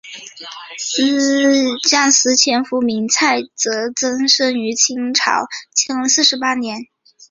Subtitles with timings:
[1.85, 3.47] 蒋斯千父名蒋祈
[3.95, 5.29] 增生于清朝
[5.75, 6.75] 乾隆四十八年。